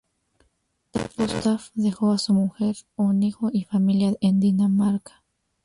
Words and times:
Gustaf 1.15 1.69
dejó 1.75 2.11
a 2.11 2.17
su 2.17 2.33
mujer, 2.33 2.75
un 2.95 3.21
hijo 3.21 3.51
y 3.53 3.65
familia 3.65 4.15
en 4.19 4.39
Dinamarca. 4.39 5.21